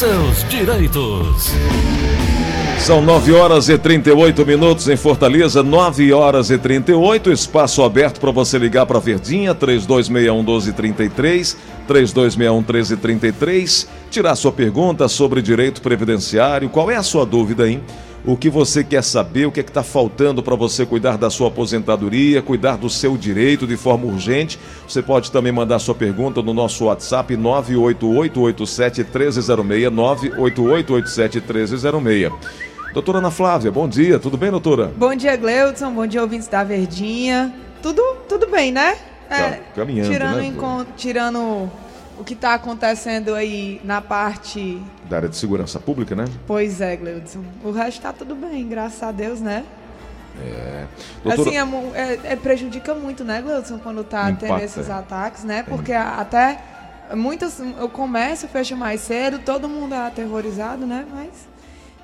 [0.00, 1.52] seus direitos.
[2.78, 7.30] São 9 horas e 38 minutos em Fortaleza, 9 horas e 38.
[7.30, 11.54] Espaço aberto para você ligar para Verdinha, 3261 1233,
[11.86, 13.88] 3261 1333.
[14.10, 16.70] Tirar sua pergunta sobre direito previdenciário.
[16.70, 17.82] Qual é a sua dúvida, hein?
[18.24, 21.48] O que você quer saber, o que é está faltando para você cuidar da sua
[21.48, 24.58] aposentadoria, cuidar do seu direito de forma urgente.
[24.86, 32.30] Você pode também mandar sua pergunta no nosso WhatsApp 98887-1306, 98887-1306.
[32.92, 34.92] Doutora Ana Flávia, bom dia, tudo bem, doutora?
[34.96, 37.54] Bom dia, Gleudson, bom dia, ouvintes da Verdinha.
[37.80, 38.98] Tudo, tudo bem, né?
[39.30, 40.52] É, caminhando, tirando, né?
[40.96, 41.70] tirando
[42.20, 44.80] o que está acontecendo aí na parte.
[45.08, 46.26] Da área de segurança pública, né?
[46.46, 47.42] Pois é, Gleudson.
[47.64, 49.64] O resto tá tudo bem, graças a Deus, né?
[50.40, 50.86] É.
[51.24, 51.58] Doutora, Assim,
[51.94, 54.92] é, é- é- prejudica muito, né, Gleudson, quando tá tendo esses é.
[54.92, 55.62] ataques, né?
[55.62, 56.60] Porque a- até
[57.16, 57.58] muitas.
[57.82, 61.06] O comércio fecha mais cedo, todo mundo é aterrorizado, né?
[61.12, 61.48] Mas.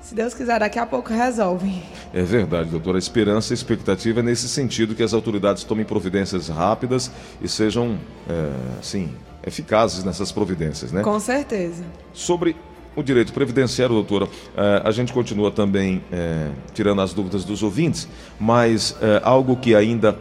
[0.01, 1.83] Se Deus quiser, daqui a pouco resolve.
[2.13, 2.97] É verdade, doutora.
[2.97, 7.99] A esperança e expectativa é nesse sentido que as autoridades tomem providências rápidas e sejam,
[8.29, 9.13] é, assim,
[9.47, 11.01] eficazes nessas providências, né?
[11.01, 11.83] Com certeza.
[12.13, 12.55] Sobre
[12.95, 18.07] o direito previdenciário, doutora, eh, a gente continua também eh, tirando as dúvidas dos ouvintes,
[18.39, 20.17] mas eh, algo que ainda,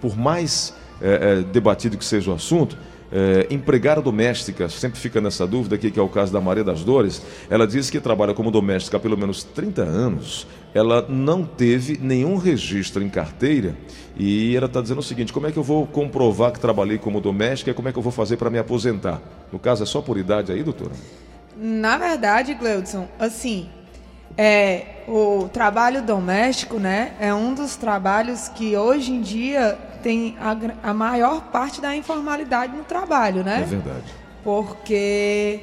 [0.00, 2.76] por mais eh, debatido que seja o assunto,
[3.12, 6.84] eh, empregada doméstica, sempre fica nessa dúvida aqui, que é o caso da Maria das
[6.84, 11.98] Dores, ela diz que trabalha como doméstica há pelo menos 30 anos, ela não teve
[12.00, 13.74] nenhum registro em carteira
[14.16, 17.20] e ela está dizendo o seguinte, como é que eu vou comprovar que trabalhei como
[17.20, 19.20] doméstica e como é que eu vou fazer para me aposentar?
[19.52, 20.92] No caso, é só por idade aí, doutora?
[21.56, 23.68] Na verdade, Gleudson, assim,
[24.36, 30.90] é, o trabalho doméstico, né, é um dos trabalhos que hoje em dia tem a,
[30.90, 33.64] a maior parte da informalidade no trabalho, É né?
[33.68, 34.04] verdade.
[34.44, 35.60] Porque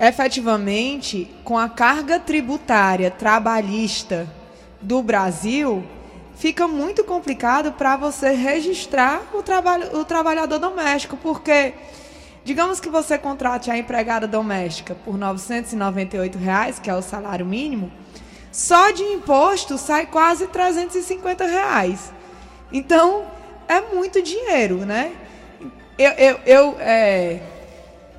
[0.00, 4.26] efetivamente, com a carga tributária trabalhista
[4.80, 5.84] do Brasil,
[6.34, 11.74] fica muito complicado para você registrar o, trabalho, o trabalhador doméstico, porque
[12.42, 17.92] digamos que você contrate a empregada doméstica por 998 reais, que é o salário mínimo,
[18.56, 22.10] só de imposto sai quase 350 reais.
[22.72, 23.26] Então,
[23.68, 25.12] é muito dinheiro, né?
[25.98, 27.40] Eu, eu, eu, é,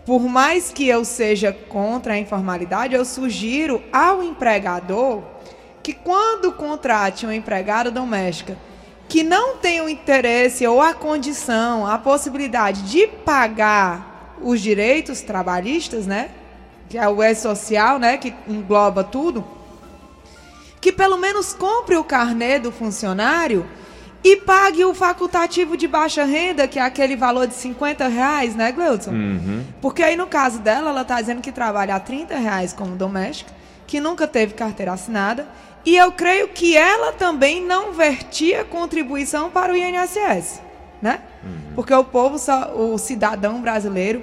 [0.05, 5.23] por mais que eu seja contra a informalidade, eu sugiro ao empregador
[5.81, 8.55] que quando contrate uma empregada doméstica
[9.09, 16.05] que não tem o interesse ou a condição, a possibilidade de pagar os direitos trabalhistas,
[16.05, 16.29] né?
[16.87, 18.17] Que é o E-Social, né?
[18.17, 19.56] Que engloba tudo.
[20.79, 23.65] Que pelo menos compre o carnê do funcionário
[24.23, 28.71] e pague o facultativo de baixa renda, que é aquele valor de 50 reais, né,
[28.71, 29.11] Gleudson?
[29.11, 29.63] Uhum.
[29.81, 33.51] Porque aí no caso dela, ela está dizendo que trabalha a 30 reais como doméstica,
[33.85, 35.47] que nunca teve carteira assinada,
[35.85, 40.61] e eu creio que ela também não vertia contribuição para o INSS,
[41.01, 41.21] né?
[41.73, 44.21] Porque o povo, só, o cidadão brasileiro,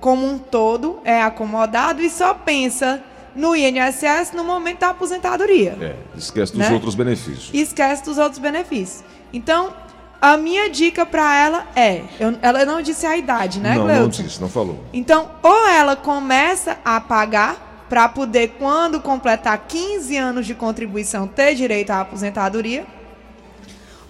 [0.00, 3.02] como um todo, é acomodado e só pensa
[3.34, 6.72] no INSS no momento da aposentadoria É, esquece dos Né?
[6.72, 7.50] outros benefícios.
[7.52, 9.02] esquece dos outros benefícios.
[9.32, 9.72] Então,
[10.20, 14.08] a minha dica para ela é, eu- ela não disse a idade, né, não, não
[14.08, 14.78] disse, não falou.
[14.92, 21.54] Então, ou ela começa a pagar para poder, quando completar 15 anos de contribuição, ter
[21.54, 22.86] direito à aposentadoria,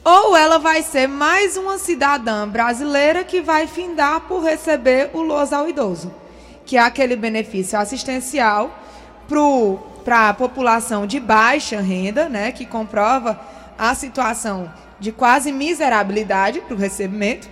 [0.05, 5.53] ou ela vai ser mais uma cidadã brasileira que vai findar por receber o LOS
[5.53, 6.13] ao idoso,
[6.67, 8.79] que é aquele benefício assistencial
[10.05, 13.41] para a população de baixa renda, né, que comprova
[13.79, 14.71] a situação
[15.01, 17.49] de quase miserabilidade para o recebimento,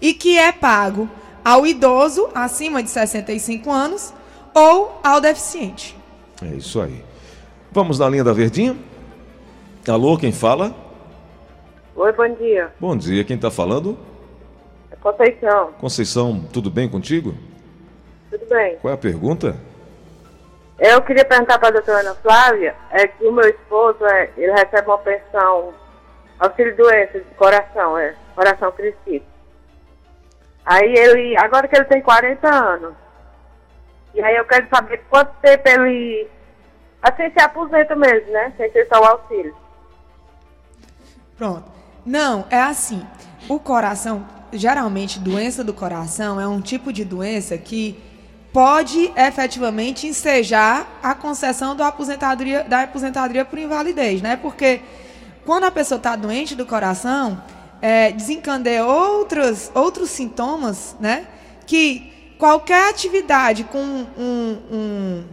[0.00, 1.08] e que é pago
[1.44, 4.12] ao idoso acima de 65 anos
[4.54, 5.96] ou ao deficiente.
[6.42, 7.02] É isso aí.
[7.72, 8.76] Vamos na linha da Verdinha?
[9.88, 10.74] Alô, quem fala?
[11.96, 12.72] Oi, bom dia.
[12.78, 13.98] Bom dia, quem está falando?
[14.90, 17.34] É Conceição, Conceição, tudo bem contigo?
[18.30, 18.76] tudo bem?
[18.76, 19.56] Qual é a pergunta?
[20.78, 24.52] Eu queria perguntar para a doutora Ana Flávia, é que o meu esposo, é, ele
[24.52, 25.74] recebe uma pensão,
[26.38, 29.24] auxílio doença de coração, é, coração crescido.
[30.64, 32.94] Aí ele, agora que ele tem 40 anos,
[34.14, 36.28] e aí eu quero saber quanto tempo ele,
[37.02, 39.56] assim se aposenta mesmo, né, sem ter só o auxílio.
[41.36, 41.64] Pronto.
[42.06, 43.04] Não, é assim.
[43.48, 48.00] O coração, geralmente, doença do coração é um tipo de doença que
[48.58, 54.36] pode efetivamente ensejar a concessão da aposentadoria, da aposentadoria por invalidez, né?
[54.36, 54.80] Porque
[55.46, 57.40] quando a pessoa está doente do coração,
[57.80, 61.28] é, desencadeia outros, outros sintomas, né?
[61.68, 65.24] Que qualquer atividade com um, um,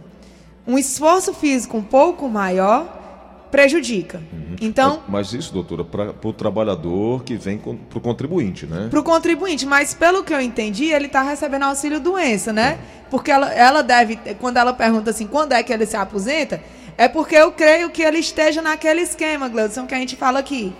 [0.64, 4.22] um esforço físico um pouco maior prejudica.
[4.60, 8.88] Então, Mas isso, doutora, para o trabalhador que vem para o contribuinte, né?
[8.90, 12.78] para o contribuinte, mas pelo que eu entendi, ele está recebendo auxílio doença, né?
[13.10, 16.60] Porque ela, ela deve, quando ela pergunta assim, quando é que ele se aposenta,
[16.98, 20.72] é porque eu creio que ele esteja naquele esquema, Gleudson, que a gente fala aqui.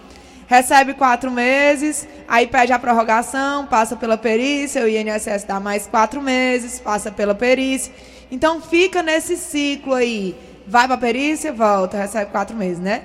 [0.47, 6.23] Recebe quatro meses, aí pede a prorrogação, passa pela perícia, o INSS dá mais quatro
[6.23, 7.93] meses, passa pela perícia.
[8.31, 10.37] Então fica nesse ciclo aí.
[10.67, 13.03] Vai para a perícia, volta, recebe quatro meses, né?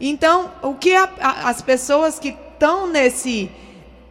[0.00, 3.50] Então, o que a, a, as pessoas que estão nesse,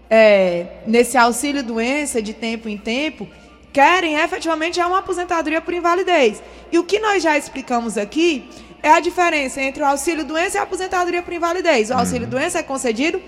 [0.09, 3.27] é, nesse auxílio doença de tempo em tempo
[3.71, 6.41] querem efetivamente é uma aposentadoria por invalidez.
[6.71, 8.49] E o que nós já explicamos aqui
[8.83, 11.89] é a diferença entre o auxílio doença e a aposentadoria por invalidez.
[11.89, 13.21] O auxílio doença é concedido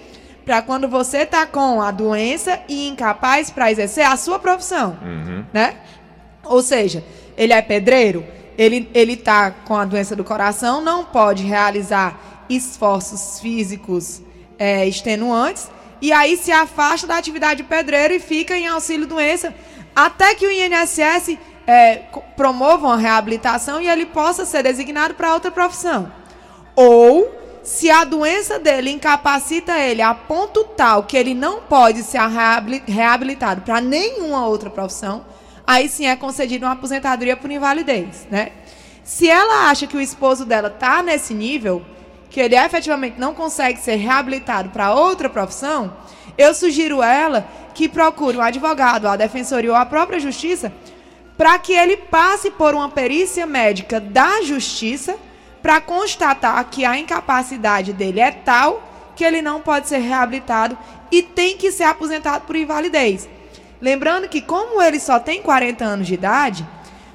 [0.46, 4.96] para quando você está com a doença e incapaz para exercer a sua profissão,
[5.52, 5.76] né?
[6.44, 7.04] Ou seja,
[7.36, 8.24] ele é pedreiro,
[8.56, 14.22] ele ele está com a doença do coração, não pode realizar esforços físicos
[14.58, 15.70] é, extenuantes
[16.02, 19.54] e aí se afasta da atividade de pedreiro e fica em auxílio doença
[19.96, 22.02] até que o INSS é,
[22.36, 26.12] promova uma reabilitação e ele possa ser designado para outra profissão.
[26.76, 27.34] Ou,
[27.64, 32.84] se a doença dele incapacita ele a ponto tal que ele não pode ser reabili-
[32.86, 35.26] reabilitado para nenhuma outra profissão,
[35.66, 38.52] aí sim é concedida uma aposentadoria por invalidez, né?
[39.04, 41.84] Se ela acha que o esposo dela está nesse nível,
[42.30, 45.94] que ele efetivamente não consegue ser reabilitado para outra profissão,
[46.38, 50.72] eu sugiro ela que procure um advogado, a defensoria ou a própria justiça,
[51.38, 55.16] para que ele passe por uma perícia médica da justiça
[55.62, 58.84] para constatar que a incapacidade dele é tal
[59.16, 60.78] que ele não pode ser reabilitado
[61.12, 63.28] e tem que ser aposentado por invalidez.
[63.82, 66.68] Lembrando que, como ele só tem 40 anos de idade,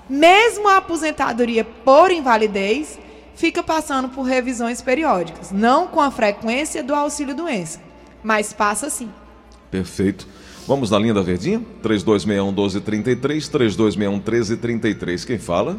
[0.09, 2.99] mesmo a aposentadoria por invalidez
[3.41, 7.81] fica passando por revisões periódicas, não com a frequência do auxílio doença,
[8.23, 9.11] mas passa sim.
[9.71, 10.29] Perfeito.
[10.69, 11.63] Vamos na linha da Verdinha?
[11.83, 13.51] 3261-1233,
[14.21, 15.27] 3261-1333.
[15.27, 15.79] Quem fala?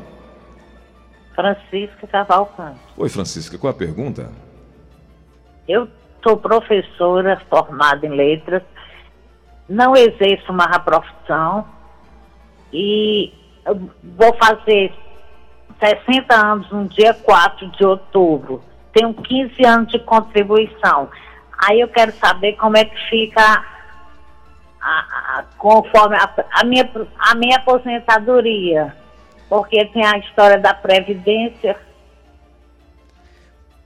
[1.36, 2.80] Francisca Cavalcante.
[2.98, 4.31] Oi, Francisca, qual a pergunta?
[5.68, 5.88] Eu
[6.24, 8.63] sou professora formada em letras,
[9.69, 11.63] não exerço mais a profissão
[12.74, 13.31] e
[14.18, 14.92] vou fazer
[15.83, 18.63] 60 anos no dia 4 de outubro.
[18.94, 21.10] Tenho 15 anos de contribuição.
[21.68, 26.89] Aí eu quero saber como é que fica a- a- conforme a, a minha,
[27.19, 28.95] a minha aposentadoria.
[29.50, 31.78] Porque tem a história da Previdência.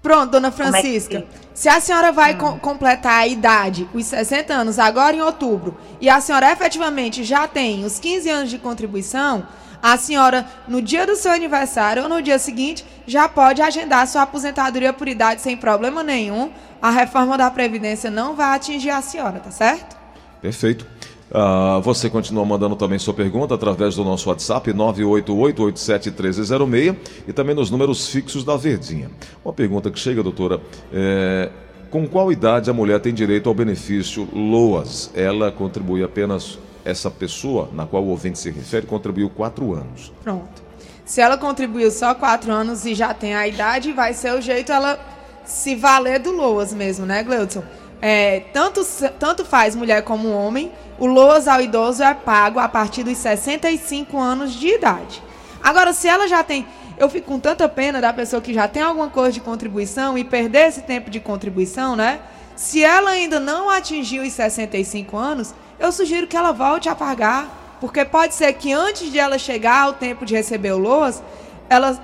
[0.01, 1.21] Pronto, dona é Francisca.
[1.21, 1.27] fica?
[1.53, 6.07] Se a senhora vai co- completar a idade, os 60 anos, agora em outubro, e
[6.09, 9.47] a senhora efetivamente já tem os 15 anos de contribuição,
[9.93, 14.23] a senhora, no dia do seu aniversário ou no dia seguinte, já pode agendar sua
[14.23, 16.49] aposentadoria por idade sem problema nenhum.
[16.81, 19.95] A reforma da Previdência não vai atingir a senhora, tá certo?
[20.41, 20.87] Perfeito.
[21.31, 26.95] Ah, você continua mandando também sua pergunta através do nosso WhatsApp 988-871306
[27.27, 29.11] e também nos números fixos da Verdinha.
[29.43, 30.59] Uma pergunta que chega, doutora,
[30.91, 31.51] é,
[31.91, 35.11] com qual idade a mulher tem direito ao benefício LOAS?
[35.13, 40.13] Ela contribui apenas, essa pessoa na qual o ouvinte se refere, contribuiu quatro anos.
[40.23, 40.63] Pronto.
[41.03, 44.71] Se ela contribuiu só quatro anos e já tem a idade, vai ser o jeito
[44.71, 44.99] ela
[45.43, 47.63] se valer do LOAS mesmo, né, Gleudson?
[48.01, 48.85] É, tanto,
[49.19, 54.17] tanto faz mulher como homem, o LOAS ao idoso é pago a partir dos 65
[54.19, 55.21] anos de idade.
[55.63, 56.67] Agora, se ela já tem.
[56.97, 60.23] Eu fico com tanta pena da pessoa que já tem alguma coisa de contribuição e
[60.23, 62.21] perder esse tempo de contribuição, né?
[62.55, 67.63] Se ela ainda não atingiu os 65 anos, eu sugiro que ela volte a pagar.
[67.81, 71.21] Porque pode ser que antes de ela chegar ao tempo de receber o LOAS,
[71.69, 71.99] ela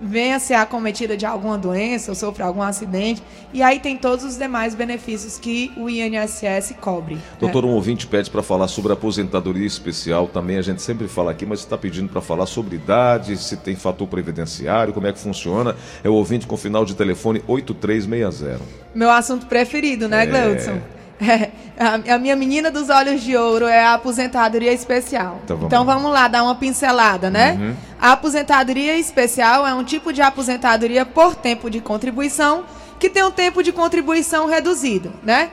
[0.00, 3.22] venha a ser acometida de alguma doença ou sofra algum acidente.
[3.52, 7.14] E aí tem todos os demais benefícios que o INSS cobre.
[7.14, 7.20] né?
[7.38, 10.26] Doutor, um ouvinte pede para falar sobre aposentadoria especial.
[10.26, 13.76] Também a gente sempre fala aqui, mas está pedindo para falar sobre idade, se tem
[13.76, 15.76] fator previdenciário, como é que funciona.
[16.02, 18.60] É o ouvinte com final de telefone 8360.
[18.94, 20.26] Meu assunto preferido, né, É.
[20.26, 20.78] Gleudson?
[21.22, 25.40] É, a, a minha menina dos olhos de ouro é a aposentadoria especial.
[25.44, 25.94] Então vamos Então lá.
[25.94, 27.56] vamos lá dar uma pincelada, né?
[27.60, 27.74] Uhum.
[28.00, 32.64] A aposentadoria especial é um tipo de aposentadoria por tempo de contribuição
[32.98, 35.50] que tem um tempo de contribuição reduzido, né?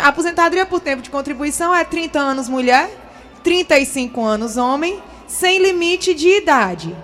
[0.00, 2.88] A aposentadoria por tempo de contribuição é 30 anos mulher,
[3.42, 6.94] 35 anos homem, sem limite de idade.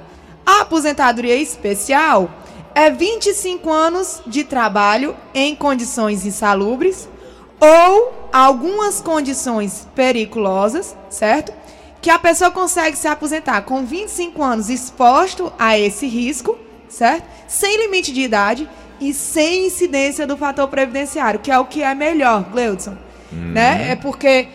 [0.47, 2.31] A aposentadoria especial
[2.75, 7.09] é 25 anos de trabalho em condições insalubres
[7.61, 11.53] ou algumas condições periculosas, certo?
[12.01, 17.25] que a pessoa consegue se aposentar com 25 anos exposto a esse risco, certo?
[17.47, 18.69] Sem limite de idade
[19.01, 22.97] e sem incidência do fator previdenciário, que é o que é melhor, Gleudson.
[23.31, 23.93] Né?
[23.93, 24.49] É porque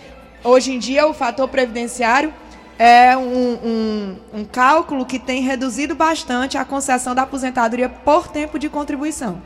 [0.43, 2.33] hoje em dia o fator previdenciário
[2.77, 8.59] é um, um, um cálculo que tem reduzido bastante a concessão da aposentadoria por tempo
[8.59, 9.41] de contribuição.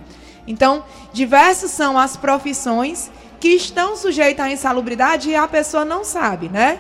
[0.48, 6.50] Então, diversas são as profissões que estão sujeitas à insalubridade e a pessoa não sabe,
[6.50, 6.80] né?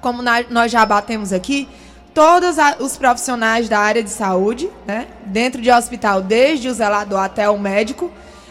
[0.00, 1.68] Como nós já batemos aqui,
[2.12, 5.06] todos os profissionais da área de saúde, né?
[5.26, 8.10] Dentro de hospital, desde o zelador até o médico,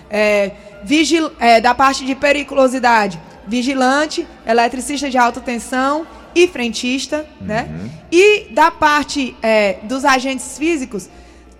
[0.09, 0.51] é,
[0.83, 7.67] vigil- é, da parte de periculosidade, vigilante, eletricista de alta tensão e frentista, né?
[8.11, 11.09] E da parte é, dos agentes físicos,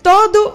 [0.02, 0.54] todo,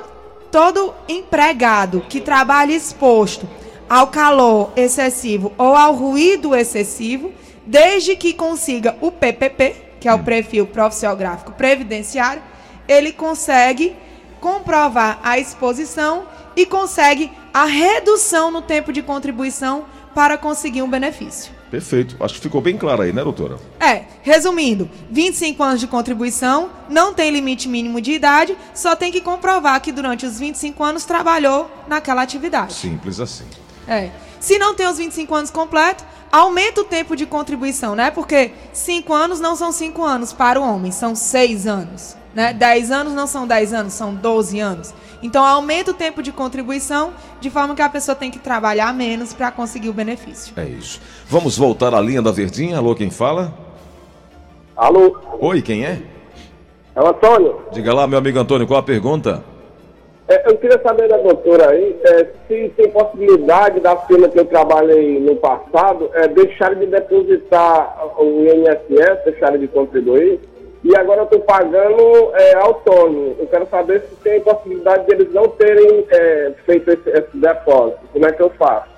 [0.50, 3.48] todo empregado que trabalha exposto
[3.90, 7.32] ao calor excessivo ou ao ruído excessivo,
[7.66, 12.40] desde que consiga o PPP, que é o perfil profissiográfico previdenciário,
[12.86, 13.96] ele consegue
[14.40, 21.52] comprovar a exposição e consegue a redução no tempo de contribuição para conseguir um benefício.
[21.70, 22.16] Perfeito.
[22.20, 23.56] Acho que ficou bem claro aí, né, doutora?
[23.78, 29.20] É, resumindo, 25 anos de contribuição, não tem limite mínimo de idade, só tem que
[29.20, 32.72] comprovar que durante os 25 anos trabalhou naquela atividade.
[32.72, 33.44] Simples assim.
[33.86, 34.10] É.
[34.38, 38.10] Se não tem os 25 anos completos, aumenta o tempo de contribuição, né?
[38.10, 42.16] Porque 5 anos não são 5 anos para o homem, são 6 anos.
[42.34, 42.52] Né?
[42.52, 44.94] 10 anos não são 10 anos, são 12 anos.
[45.22, 49.32] Então aumenta o tempo de contribuição, de forma que a pessoa tem que trabalhar menos
[49.32, 50.52] para conseguir o benefício.
[50.56, 51.00] É isso.
[51.28, 52.78] Vamos voltar à linha da Verdinha.
[52.78, 53.52] Alô, quem fala?
[54.76, 56.00] Alô, Oi, quem é?
[56.94, 57.60] é o Antônio.
[57.72, 59.44] Diga lá, meu amigo Antônio, qual a pergunta?
[60.30, 64.44] É, eu queria saber da doutora aí é, se tem possibilidade da firma que eu
[64.44, 70.38] trabalhei no passado é, deixar de depositar o INSS, deixar de contribuir,
[70.84, 73.34] e agora eu estou pagando é, autônomo.
[73.40, 77.98] Eu quero saber se tem possibilidade de eles não terem é, feito esse, esse depósito.
[78.12, 78.88] Como é que eu faço?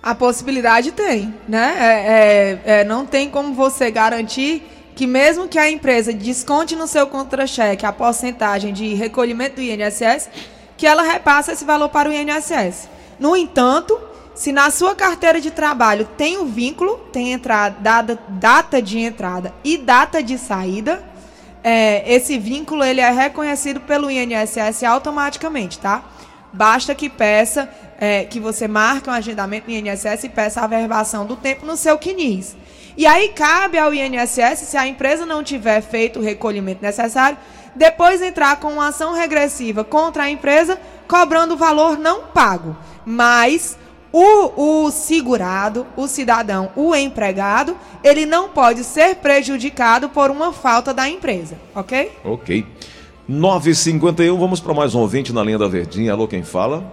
[0.00, 2.60] A possibilidade tem, né?
[2.64, 4.62] É, é, não tem como você garantir
[4.94, 10.28] que mesmo que a empresa desconte no seu contra-cheque a porcentagem de recolhimento do INSS,
[10.76, 12.88] que ela repasse esse valor para o INSS.
[13.18, 13.98] No entanto,
[14.34, 19.54] se na sua carteira de trabalho tem o vínculo, tem entrada, data, data de entrada
[19.62, 21.02] e data de saída,
[21.62, 26.04] é, esse vínculo ele é reconhecido pelo INSS automaticamente, tá?
[26.54, 27.68] Basta que peça,
[27.98, 31.76] é, que você marque um agendamento no INSS e peça a averbação do tempo no
[31.76, 32.56] seu CNIS.
[32.96, 37.36] E aí cabe ao INSS, se a empresa não tiver feito o recolhimento necessário,
[37.74, 42.76] depois entrar com uma ação regressiva contra a empresa, cobrando o valor não pago.
[43.04, 43.76] Mas
[44.12, 50.94] o, o segurado, o cidadão, o empregado, ele não pode ser prejudicado por uma falta
[50.94, 52.12] da empresa, ok?
[52.22, 52.64] Ok.
[53.28, 56.12] 9h51, vamos para mais um ouvinte na linha da Verdinha.
[56.12, 56.84] Alô, quem fala?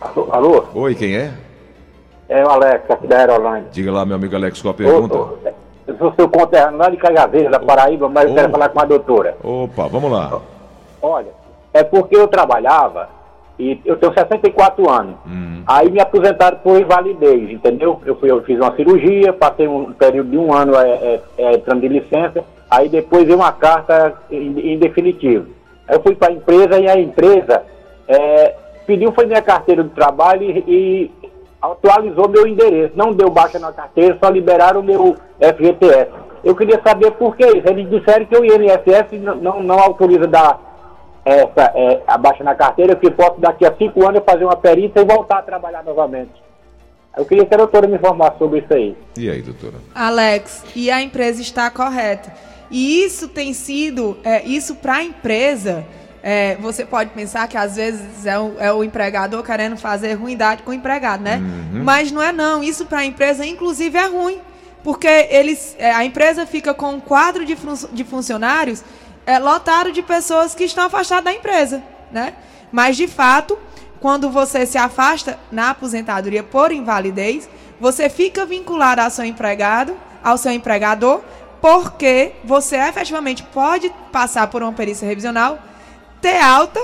[0.00, 0.64] Alô, alô?
[0.74, 1.34] Oi, quem é?
[2.28, 3.68] é o Alex, aqui da Aerolândia.
[3.70, 5.16] Diga lá, meu amigo Alex, qual a pergunta?
[5.16, 5.38] Ô, ô,
[5.86, 9.36] Eu sou seu conterrâneo de Cagaveira, da Paraíba, mas eu quero falar com a doutora.
[9.42, 10.40] Opa, vamos lá.
[11.02, 11.28] Olha,
[11.74, 13.08] é porque eu trabalhava
[13.58, 15.16] e eu tenho 64 anos.
[15.26, 15.62] Hum.
[15.66, 18.00] Aí me aposentaram por invalidez, entendeu?
[18.06, 21.54] Eu, fui, eu fiz uma cirurgia, passei um período de um ano é, é, é,
[21.54, 25.46] entrando de licença, aí depois veio uma carta em, em definitivo.
[25.86, 27.62] Aí eu fui para a empresa e a empresa
[28.06, 28.54] é,
[28.86, 31.10] pediu foi minha carteira de trabalho e, e
[31.60, 32.92] atualizou meu endereço.
[32.96, 36.10] Não deu baixa na carteira, só liberaram o meu FGTS.
[36.44, 37.68] Eu queria saber por que isso.
[37.68, 40.60] Eles disseram que o INSS não, não, não autoriza dar
[41.24, 44.56] essa é, a baixa na carteira, que posso daqui a cinco anos eu fazer uma
[44.56, 46.32] perícia e voltar a trabalhar novamente.
[47.16, 48.96] Eu queria que a doutora me informasse sobre isso aí.
[49.16, 49.74] E aí, doutora?
[49.94, 52.32] Alex, e a empresa está correta.
[52.70, 55.84] E isso tem sido, é, isso para a empresa,
[56.22, 60.62] é, você pode pensar que às vezes é o, é o empregador querendo fazer ruindade
[60.62, 61.40] com o empregado, né?
[61.72, 64.38] Mas não é não, isso para a empresa inclusive é ruim.
[64.84, 68.82] Porque eles, é, a empresa fica com um quadro de, fun- de funcionários
[69.26, 71.82] é, lotado de pessoas que estão afastadas da empresa,
[72.12, 72.34] né?
[72.70, 73.58] Mas de fato,
[74.00, 77.48] quando você se afasta na aposentadoria por invalidez,
[77.80, 81.22] você fica vinculado ao seu empregado, ao seu empregador,
[81.60, 85.58] porque você efetivamente pode passar por uma perícia revisional,
[86.20, 86.80] ter alta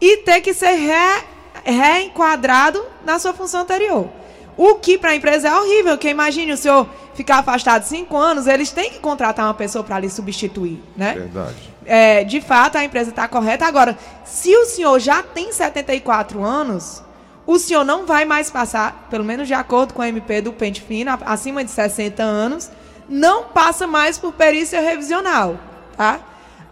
[0.00, 1.24] e ter que ser re-
[1.64, 4.08] reenquadrado na sua função anterior.
[4.56, 8.46] O que para a empresa é horrível, porque imagine o senhor ficar afastado cinco anos,
[8.46, 11.14] eles têm que contratar uma pessoa para lhe substituir, né?
[11.14, 11.54] Verdade.
[11.86, 13.66] É, de fato, a empresa está correta.
[13.66, 17.02] Agora, se o senhor já tem 74 anos,
[17.46, 20.80] o senhor não vai mais passar, pelo menos de acordo com o MP do Pente
[20.82, 22.70] Fino, a- acima de 60 anos,
[23.10, 25.58] não passa mais por perícia revisional,
[25.96, 26.20] tá?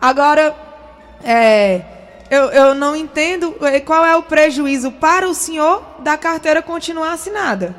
[0.00, 0.54] Agora,
[1.24, 1.82] é,
[2.30, 7.12] eu, eu não entendo eh, qual é o prejuízo para o senhor da carteira continuar
[7.12, 7.74] assinada,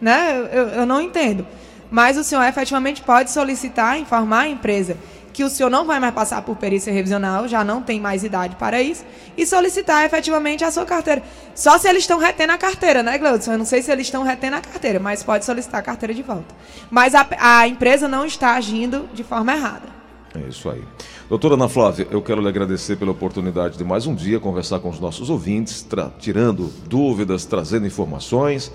[0.00, 0.48] né?
[0.50, 1.46] Eu, eu não entendo.
[1.90, 4.96] Mas o senhor efetivamente pode solicitar, informar a empresa
[5.32, 8.56] que o senhor não vai mais passar por perícia revisional, já não tem mais idade
[8.56, 9.04] para isso,
[9.36, 11.22] e solicitar efetivamente a sua carteira.
[11.54, 13.52] Só se eles estão retendo a carteira, né, Gleudson?
[13.52, 16.22] Eu não sei se eles estão retendo a carteira, mas pode solicitar a carteira de
[16.22, 16.54] volta.
[16.90, 20.02] Mas a, a empresa não está agindo de forma errada.
[20.34, 20.82] É isso aí.
[21.28, 24.88] Doutora Ana Flávia, eu quero lhe agradecer pela oportunidade de mais um dia conversar com
[24.88, 25.86] os nossos ouvintes,
[26.18, 28.72] tirando dúvidas, trazendo informações.